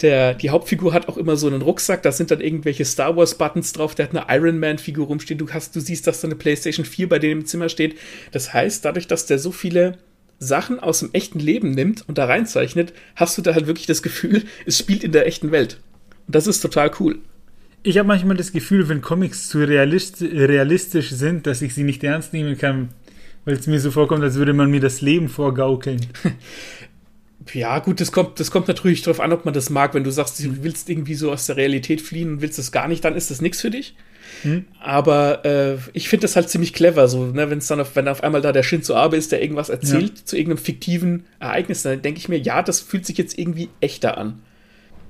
der, 0.00 0.34
die 0.34 0.50
Hauptfigur 0.50 0.92
hat 0.92 1.08
auch 1.08 1.16
immer 1.16 1.36
so 1.36 1.46
einen 1.46 1.62
Rucksack, 1.62 2.02
da 2.02 2.10
sind 2.10 2.32
dann 2.32 2.40
irgendwelche 2.40 2.84
Star 2.84 3.16
Wars 3.16 3.36
Buttons 3.36 3.72
drauf, 3.72 3.94
der 3.94 4.08
hat 4.08 4.16
eine 4.16 4.40
Iron 4.40 4.58
Man 4.58 4.78
Figur 4.78 5.06
rumstehen, 5.06 5.38
du 5.38 5.48
hast, 5.50 5.76
du 5.76 5.80
siehst, 5.80 6.08
dass 6.08 6.20
da 6.20 6.26
eine 6.26 6.34
PlayStation 6.34 6.84
4 6.84 7.08
bei 7.08 7.20
dem 7.20 7.38
im 7.38 7.46
Zimmer 7.46 7.68
steht. 7.68 7.96
Das 8.32 8.52
heißt, 8.52 8.84
dadurch, 8.84 9.06
dass 9.06 9.26
der 9.26 9.38
so 9.38 9.52
viele 9.52 9.98
Sachen 10.42 10.80
aus 10.80 11.00
dem 11.00 11.10
echten 11.12 11.38
Leben 11.38 11.70
nimmt 11.70 12.08
und 12.08 12.18
da 12.18 12.26
reinzeichnet, 12.26 12.92
hast 13.14 13.38
du 13.38 13.42
da 13.42 13.54
halt 13.54 13.66
wirklich 13.66 13.86
das 13.86 14.02
Gefühl, 14.02 14.42
es 14.66 14.78
spielt 14.78 15.04
in 15.04 15.12
der 15.12 15.26
echten 15.26 15.52
Welt. 15.52 15.78
Und 16.26 16.34
das 16.34 16.46
ist 16.46 16.60
total 16.60 16.90
cool. 17.00 17.18
Ich 17.84 17.98
habe 17.98 18.06
manchmal 18.06 18.36
das 18.36 18.52
Gefühl, 18.52 18.88
wenn 18.88 19.00
Comics 19.00 19.48
zu 19.48 19.58
realist 19.58 20.22
realistisch 20.22 21.10
sind, 21.10 21.46
dass 21.46 21.62
ich 21.62 21.74
sie 21.74 21.82
nicht 21.82 22.04
ernst 22.04 22.32
nehmen 22.32 22.56
kann, 22.56 22.90
weil 23.44 23.54
es 23.54 23.66
mir 23.66 23.80
so 23.80 23.90
vorkommt, 23.90 24.22
als 24.22 24.36
würde 24.36 24.52
man 24.52 24.70
mir 24.70 24.80
das 24.80 25.00
Leben 25.00 25.28
vorgaukeln. 25.28 26.00
Ja, 27.52 27.78
gut, 27.78 28.00
das 28.00 28.12
kommt, 28.12 28.40
das 28.40 28.50
kommt 28.50 28.68
natürlich 28.68 29.02
darauf 29.02 29.20
an, 29.20 29.32
ob 29.32 29.44
man 29.44 29.54
das 29.54 29.70
mag. 29.70 29.94
Wenn 29.94 30.04
du 30.04 30.10
sagst, 30.10 30.38
du 30.40 30.62
willst 30.62 30.88
irgendwie 30.88 31.14
so 31.14 31.32
aus 31.32 31.46
der 31.46 31.56
Realität 31.56 32.00
fliehen 32.00 32.34
und 32.34 32.40
willst 32.42 32.58
das 32.58 32.72
gar 32.72 32.88
nicht, 32.88 33.04
dann 33.04 33.16
ist 33.16 33.30
das 33.30 33.40
nichts 33.40 33.60
für 33.60 33.70
dich. 33.70 33.94
Hm. 34.42 34.64
Aber 34.80 35.44
äh, 35.44 35.76
ich 35.92 36.08
finde 36.08 36.22
das 36.22 36.36
halt 36.36 36.48
ziemlich 36.48 36.72
clever, 36.72 37.08
so, 37.08 37.26
ne, 37.26 37.50
wenn 37.50 37.58
es 37.58 37.66
dann 37.66 37.80
auf, 37.80 37.96
wenn 37.96 38.08
auf 38.08 38.22
einmal 38.22 38.40
da 38.40 38.52
der 38.52 38.62
Shinzo 38.62 38.94
Abe 38.94 39.16
ist, 39.16 39.32
der 39.32 39.42
irgendwas 39.42 39.68
erzählt 39.68 40.18
ja. 40.18 40.24
zu 40.24 40.36
irgendeinem 40.36 40.64
fiktiven 40.64 41.24
Ereignis, 41.38 41.82
dann 41.82 42.02
denke 42.02 42.18
ich 42.18 42.28
mir, 42.28 42.38
ja, 42.38 42.62
das 42.62 42.80
fühlt 42.80 43.04
sich 43.04 43.18
jetzt 43.18 43.38
irgendwie 43.38 43.68
echter 43.80 44.18
an 44.18 44.40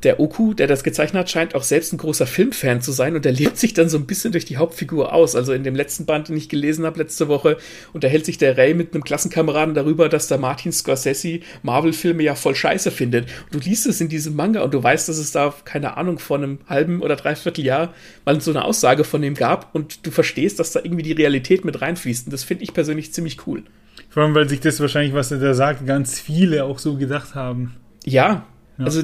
der 0.02 0.18
Oku, 0.20 0.54
der 0.54 0.66
das 0.66 0.82
gezeichnet 0.82 1.20
hat, 1.20 1.30
scheint 1.30 1.54
auch 1.54 1.62
selbst 1.62 1.92
ein 1.92 1.98
großer 1.98 2.26
Filmfan 2.26 2.80
zu 2.80 2.92
sein 2.92 3.14
und 3.14 3.24
er 3.24 3.32
lebt 3.32 3.56
sich 3.56 3.74
dann 3.74 3.88
so 3.88 3.98
ein 3.98 4.06
bisschen 4.06 4.32
durch 4.32 4.44
die 4.44 4.56
Hauptfigur 4.56 5.12
aus. 5.12 5.36
Also 5.36 5.52
in 5.52 5.64
dem 5.64 5.74
letzten 5.74 6.06
Band, 6.06 6.28
den 6.28 6.36
ich 6.36 6.48
gelesen 6.48 6.84
habe 6.84 6.98
letzte 6.98 7.28
Woche, 7.28 7.56
unterhält 7.92 8.24
sich 8.24 8.38
der 8.38 8.56
Ray 8.56 8.74
mit 8.74 8.94
einem 8.94 9.04
Klassenkameraden 9.04 9.74
darüber, 9.74 10.08
dass 10.08 10.28
der 10.28 10.38
Martin 10.38 10.72
Scorsese 10.72 11.40
Marvel-Filme 11.62 12.22
ja 12.22 12.34
voll 12.34 12.54
scheiße 12.54 12.90
findet. 12.90 13.28
Und 13.44 13.54
du 13.54 13.68
liest 13.68 13.86
es 13.86 14.00
in 14.00 14.08
diesem 14.08 14.34
Manga 14.34 14.62
und 14.62 14.74
du 14.74 14.82
weißt, 14.82 15.08
dass 15.08 15.18
es 15.18 15.32
da, 15.32 15.54
keine 15.64 15.96
Ahnung, 15.96 16.18
vor 16.18 16.38
einem 16.38 16.58
halben 16.68 17.00
oder 17.00 17.16
dreiviertel 17.16 17.64
Jahr 17.64 17.94
mal 18.24 18.40
so 18.40 18.50
eine 18.50 18.64
Aussage 18.64 19.04
von 19.04 19.22
ihm 19.22 19.34
gab 19.34 19.74
und 19.74 20.04
du 20.06 20.10
verstehst, 20.10 20.58
dass 20.58 20.72
da 20.72 20.80
irgendwie 20.82 21.02
die 21.02 21.12
Realität 21.12 21.64
mit 21.64 21.80
reinfließt. 21.80 22.26
Und 22.26 22.32
das 22.32 22.44
finde 22.44 22.64
ich 22.64 22.74
persönlich 22.74 23.12
ziemlich 23.12 23.46
cool. 23.46 23.62
Vor 24.08 24.22
allem, 24.22 24.34
weil 24.34 24.48
sich 24.48 24.60
das 24.60 24.80
wahrscheinlich, 24.80 25.14
was 25.14 25.30
er 25.30 25.38
da 25.38 25.54
sagt, 25.54 25.86
ganz 25.86 26.20
viele 26.20 26.64
auch 26.64 26.78
so 26.78 26.96
gedacht 26.96 27.34
haben. 27.34 27.76
Ja, 28.04 28.46
ja. 28.78 28.84
also 28.84 29.02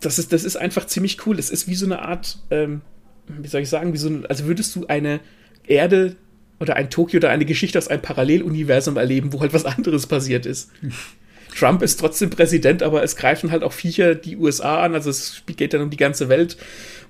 das 0.00 0.18
ist, 0.18 0.32
das 0.32 0.44
ist 0.44 0.56
einfach 0.56 0.86
ziemlich 0.86 1.26
cool. 1.26 1.38
Es 1.38 1.50
ist 1.50 1.68
wie 1.68 1.74
so 1.74 1.86
eine 1.86 2.02
Art, 2.02 2.38
ähm, 2.50 2.80
wie 3.26 3.48
soll 3.48 3.60
ich 3.60 3.68
sagen, 3.68 3.92
wie 3.92 3.98
so 3.98 4.08
ein, 4.08 4.26
also 4.26 4.46
würdest 4.46 4.74
du 4.74 4.86
eine 4.86 5.20
Erde 5.66 6.16
oder 6.58 6.76
ein 6.76 6.90
Tokio 6.90 7.18
oder 7.18 7.30
eine 7.30 7.44
Geschichte 7.44 7.78
aus 7.78 7.88
einem 7.88 8.02
Paralleluniversum 8.02 8.96
erleben, 8.96 9.32
wo 9.32 9.40
halt 9.40 9.54
was 9.54 9.64
anderes 9.64 10.06
passiert 10.06 10.46
ist. 10.46 10.70
Trump 11.56 11.82
ist 11.82 11.98
trotzdem 11.98 12.30
Präsident, 12.30 12.82
aber 12.82 13.02
es 13.02 13.16
greifen 13.16 13.50
halt 13.50 13.64
auch 13.64 13.72
Viecher 13.72 14.14
die 14.14 14.36
USA 14.36 14.84
an, 14.84 14.94
also 14.94 15.10
es 15.10 15.42
geht 15.46 15.74
dann 15.74 15.82
um 15.82 15.90
die 15.90 15.96
ganze 15.96 16.28
Welt 16.28 16.56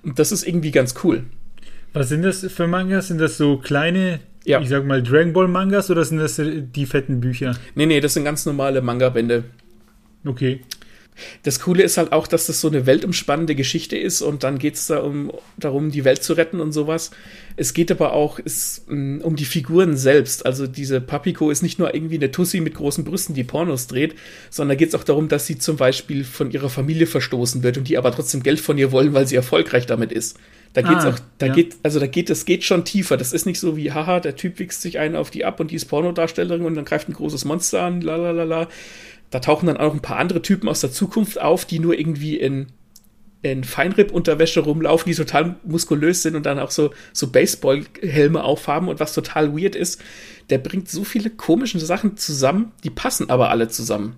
und 0.02 0.18
das 0.18 0.32
ist 0.32 0.46
irgendwie 0.46 0.70
ganz 0.70 0.94
cool. 1.04 1.24
Was 1.92 2.08
sind 2.08 2.22
das 2.22 2.46
für 2.50 2.66
Mangas? 2.66 3.08
Sind 3.08 3.20
das 3.20 3.36
so 3.36 3.58
kleine, 3.58 4.20
ja. 4.44 4.60
ich 4.60 4.68
sag 4.68 4.86
mal 4.86 5.02
Dragon 5.02 5.32
Ball 5.32 5.48
Mangas 5.48 5.90
oder 5.90 6.04
sind 6.04 6.18
das 6.18 6.40
die 6.40 6.86
fetten 6.86 7.20
Bücher? 7.20 7.56
Nee, 7.74 7.86
nee, 7.86 8.00
das 8.00 8.14
sind 8.14 8.24
ganz 8.24 8.46
normale 8.46 8.80
Manga-Bände. 8.80 9.44
Okay. 10.24 10.60
Das 11.42 11.60
Coole 11.60 11.82
ist 11.82 11.96
halt 11.96 12.12
auch, 12.12 12.26
dass 12.26 12.46
das 12.46 12.60
so 12.60 12.68
eine 12.68 12.86
weltumspannende 12.86 13.54
Geschichte 13.54 13.96
ist 13.96 14.22
und 14.22 14.44
dann 14.44 14.58
geht 14.58 14.74
es 14.74 14.86
da 14.86 14.98
um, 14.98 15.32
darum, 15.56 15.90
die 15.90 16.04
Welt 16.04 16.22
zu 16.22 16.34
retten 16.34 16.60
und 16.60 16.72
sowas. 16.72 17.10
Es 17.56 17.74
geht 17.74 17.90
aber 17.90 18.12
auch 18.12 18.38
ist, 18.38 18.90
mm, 18.90 19.20
um 19.20 19.36
die 19.36 19.44
Figuren 19.44 19.96
selbst. 19.96 20.46
Also 20.46 20.66
diese 20.66 21.00
Papiko 21.00 21.50
ist 21.50 21.62
nicht 21.62 21.78
nur 21.78 21.94
irgendwie 21.94 22.16
eine 22.16 22.30
Tussi 22.30 22.60
mit 22.60 22.74
großen 22.74 23.04
Brüsten, 23.04 23.34
die 23.34 23.44
Pornos 23.44 23.86
dreht, 23.86 24.14
sondern 24.50 24.76
da 24.76 24.78
geht 24.78 24.88
es 24.88 24.94
auch 24.94 25.04
darum, 25.04 25.28
dass 25.28 25.46
sie 25.46 25.58
zum 25.58 25.76
Beispiel 25.76 26.24
von 26.24 26.50
ihrer 26.50 26.70
Familie 26.70 27.06
verstoßen 27.06 27.62
wird 27.62 27.78
und 27.78 27.88
die 27.88 27.98
aber 27.98 28.12
trotzdem 28.12 28.42
Geld 28.42 28.60
von 28.60 28.78
ihr 28.78 28.92
wollen, 28.92 29.14
weil 29.14 29.26
sie 29.26 29.36
erfolgreich 29.36 29.86
damit 29.86 30.12
ist. 30.12 30.38
Da 30.72 30.82
geht's 30.82 31.04
ah, 31.04 31.10
auch, 31.10 31.18
da 31.38 31.46
ja. 31.46 31.52
geht, 31.52 31.76
also 31.82 31.98
da 31.98 32.06
geht, 32.06 32.30
das 32.30 32.44
geht 32.44 32.62
schon 32.62 32.84
tiefer. 32.84 33.16
Das 33.16 33.32
ist 33.32 33.44
nicht 33.44 33.58
so 33.58 33.76
wie, 33.76 33.90
haha, 33.90 34.20
der 34.20 34.36
Typ 34.36 34.60
wichst 34.60 34.82
sich 34.82 35.00
einen 35.00 35.16
auf 35.16 35.30
die 35.30 35.44
ab 35.44 35.58
und 35.58 35.72
die 35.72 35.74
ist 35.74 35.86
Pornodarstellerin 35.86 36.64
und 36.64 36.76
dann 36.76 36.84
greift 36.84 37.08
ein 37.08 37.12
großes 37.12 37.44
Monster 37.44 37.82
an, 37.82 38.00
la 38.02 38.14
la 38.14 38.30
la 38.30 38.44
la 38.44 38.68
da 39.30 39.38
tauchen 39.38 39.66
dann 39.66 39.76
auch 39.76 39.94
ein 39.94 40.00
paar 40.00 40.18
andere 40.18 40.42
Typen 40.42 40.68
aus 40.68 40.80
der 40.80 40.90
Zukunft 40.90 41.40
auf, 41.40 41.64
die 41.64 41.78
nur 41.78 41.98
irgendwie 41.98 42.36
in, 42.36 42.66
in 43.42 43.64
Feinripp-Unterwäsche 43.64 44.60
rumlaufen, 44.60 45.10
die 45.10 45.16
total 45.16 45.56
muskulös 45.64 46.22
sind 46.22 46.34
und 46.34 46.46
dann 46.46 46.58
auch 46.58 46.70
so, 46.70 46.90
so 47.12 47.28
Baseball-Helme 47.28 48.42
aufhaben 48.42 48.88
und 48.88 49.00
was 49.00 49.14
total 49.14 49.56
weird 49.56 49.76
ist. 49.76 50.02
Der 50.50 50.58
bringt 50.58 50.88
so 50.88 51.04
viele 51.04 51.30
komische 51.30 51.78
Sachen 51.78 52.16
zusammen, 52.16 52.72
die 52.82 52.90
passen 52.90 53.30
aber 53.30 53.50
alle 53.50 53.68
zusammen. 53.68 54.16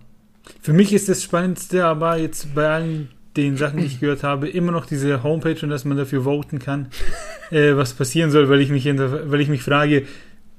Für 0.61 0.73
mich 0.73 0.93
ist 0.93 1.09
das 1.09 1.23
Spannendste 1.23 1.85
aber 1.85 2.17
jetzt 2.19 2.55
bei 2.55 2.69
allen 2.69 3.09
den 3.37 3.57
Sachen, 3.57 3.81
die 3.81 3.87
ich 3.87 4.01
gehört 4.01 4.23
habe, 4.23 4.49
immer 4.49 4.73
noch 4.73 4.87
diese 4.87 5.23
Homepage 5.23 5.59
und 5.63 5.71
dass 5.71 5.85
man 5.85 5.97
dafür 5.97 6.25
voten 6.25 6.59
kann, 6.59 6.89
äh, 7.51 7.77
was 7.77 7.95
passieren 7.95 8.31
soll, 8.31 8.49
weil 8.49 8.61
ich 8.61 8.71
mich, 8.71 8.85
weil 8.87 9.41
ich 9.41 9.49
mich 9.49 9.63
frage, 9.63 10.07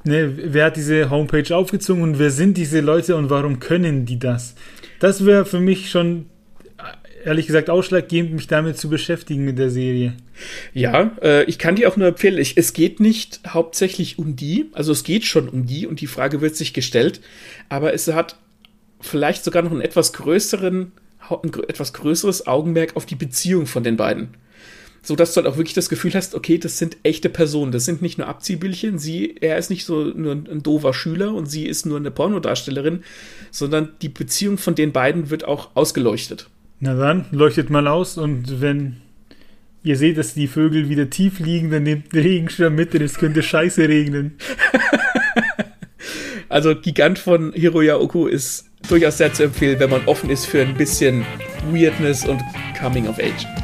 ne, 0.04 0.34
wer 0.54 0.66
hat 0.66 0.78
diese 0.78 1.10
Homepage 1.10 1.56
aufgezogen 1.56 2.04
und 2.04 2.20
wer 2.20 2.32
sind 2.32 2.58
diese 2.58 2.80
Leute 2.80 3.16
und 3.16 3.30
warum 3.30 3.60
können 3.60 4.06
die 4.06 4.20
das? 4.20 4.56
Das 5.00 5.26
wäre 5.26 5.46
für 5.46 5.60
mich 5.60 5.90
schon 5.90 6.26
ehrlich 7.26 7.48
gesagt 7.48 7.70
ausschlaggebend, 7.70 8.34
mich 8.34 8.48
damit 8.48 8.78
zu 8.78 8.90
beschäftigen 8.90 9.46
mit 9.46 9.58
der 9.58 9.70
Serie. 9.70 10.14
Ja, 10.74 11.12
äh, 11.22 11.44
ich 11.46 11.58
kann 11.58 11.76
die 11.76 11.88
auch 11.88 11.98
nur 11.98 12.08
empfehlen. 12.08 12.38
Ich, 12.38 12.58
es 12.58 12.74
geht 12.74 13.00
nicht 13.00 13.42
hauptsächlich 13.48 14.20
um 14.20 14.36
die, 14.36 14.70
also 14.74 14.92
es 14.92 15.04
geht 15.04 15.26
schon 15.26 15.50
um 15.50 15.66
die 15.66 15.88
und 15.88 16.02
die 16.02 16.08
Frage 16.08 16.42
wird 16.42 16.56
sich 16.56 16.74
gestellt, 16.74 17.22
aber 17.70 17.94
es 17.94 18.08
hat 18.08 18.38
vielleicht 19.02 19.44
sogar 19.44 19.64
noch 19.64 19.72
einen 19.72 19.82
etwas 19.82 20.14
größeren, 20.14 20.92
ein 21.30 21.54
etwas 21.68 21.94
größeres 21.94 22.48
Augenmerk 22.48 22.96
auf 22.96 23.06
die 23.06 23.16
Beziehung 23.16 23.66
von 23.66 23.84
den 23.84 23.98
beiden 23.98 24.30
so 25.04 25.18
dass 25.18 25.34
du 25.34 25.42
halt 25.42 25.48
auch 25.48 25.58
wirklich 25.58 25.74
das 25.74 25.90
Gefühl 25.90 26.14
hast, 26.14 26.34
okay, 26.34 26.58
das 26.58 26.78
sind 26.78 26.98
echte 27.04 27.28
Personen, 27.28 27.74
das 27.74 27.84
sind 27.84 28.02
nicht 28.02 28.18
nur 28.18 28.28
Abziehbildchen, 28.28 28.98
sie, 28.98 29.36
er 29.42 29.58
ist 29.58 29.70
nicht 29.70 29.86
so 29.86 30.06
nur 30.06 30.32
ein, 30.32 30.48
ein 30.50 30.64
doofer 30.64 30.94
Schüler 30.94 31.34
und 31.34 31.46
sie 31.46 31.66
ist 31.68 31.86
nur 31.86 31.98
eine 31.98 32.10
Pornodarstellerin, 32.10 33.04
sondern 33.52 33.90
die 34.02 34.10
Beziehung 34.10 34.58
von 34.58 34.76
den 34.76 34.94
beiden 34.94 35.30
wird 35.30 35.44
auch 35.44 35.72
ausgeleuchtet. 35.76 36.50
Na 36.80 36.96
dann, 36.96 37.26
leuchtet 37.32 37.70
mal 37.70 37.88
aus 37.88 38.18
und 38.18 38.62
wenn 38.62 38.98
ihr 39.84 39.98
seht, 39.98 40.18
dass 40.18 40.34
die 40.34 40.48
Vögel 40.48 40.88
wieder 40.88 41.10
tief 41.10 41.40
liegen, 41.40 41.70
dann 41.70 41.84
nehmt 41.84 42.14
den 42.14 42.22
Regenschirm 42.22 42.74
mit, 42.74 42.94
denn 42.94 43.02
es 43.02 43.16
könnte 43.16 43.44
scheiße 43.44 43.88
regnen. 43.90 44.38
also 46.50 46.76
Gigant 46.76 47.20
von 47.20 47.52
Hiroya 47.52 47.98
Oku 47.98 48.28
ist 48.28 48.70
durchaus 48.88 49.18
sehr 49.18 49.34
zu 49.34 49.44
empfehlen, 49.44 49.80
wenn 49.80 49.90
man 49.90 50.06
offen 50.06 50.30
ist 50.30 50.46
für 50.46 50.62
ein 50.62 50.76
bisschen 50.76 51.26
Weirdness 51.72 52.26
und 52.26 52.42
Coming 52.80 53.08
of 53.08 53.20
Age. 53.20 53.63